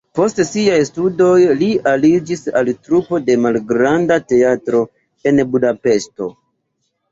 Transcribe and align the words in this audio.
Post 0.17 0.39
siaj 0.51 0.77
studoj 0.89 1.33
li 1.59 1.67
aliĝis 1.91 2.41
al 2.63 2.73
trupo 2.87 3.21
de 3.29 3.37
malgranda 3.45 4.19
teatro 4.35 4.83
en 5.31 5.45
Budapeŝto. 5.55 6.35